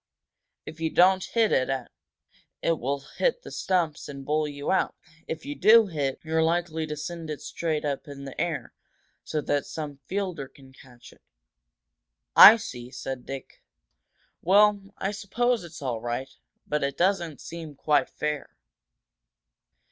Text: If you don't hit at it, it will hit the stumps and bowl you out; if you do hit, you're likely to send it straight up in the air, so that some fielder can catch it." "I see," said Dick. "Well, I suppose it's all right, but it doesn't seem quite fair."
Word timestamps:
If 0.65 0.79
you 0.79 0.89
don't 0.89 1.23
hit 1.23 1.51
at 1.51 1.69
it, 1.69 1.91
it 2.63 2.79
will 2.79 3.01
hit 3.01 3.43
the 3.43 3.51
stumps 3.51 4.09
and 4.09 4.25
bowl 4.25 4.47
you 4.47 4.71
out; 4.71 4.95
if 5.27 5.45
you 5.45 5.53
do 5.53 5.85
hit, 5.85 6.17
you're 6.23 6.41
likely 6.41 6.87
to 6.87 6.97
send 6.97 7.29
it 7.29 7.39
straight 7.39 7.85
up 7.85 8.07
in 8.07 8.25
the 8.25 8.41
air, 8.41 8.73
so 9.23 9.41
that 9.41 9.67
some 9.67 9.99
fielder 10.07 10.47
can 10.47 10.73
catch 10.73 11.13
it." 11.13 11.21
"I 12.35 12.57
see," 12.57 12.89
said 12.89 13.27
Dick. 13.27 13.61
"Well, 14.41 14.81
I 14.97 15.11
suppose 15.11 15.63
it's 15.63 15.83
all 15.83 16.01
right, 16.01 16.35
but 16.65 16.83
it 16.83 16.97
doesn't 16.97 17.39
seem 17.39 17.75
quite 17.75 18.09
fair." 18.09 18.57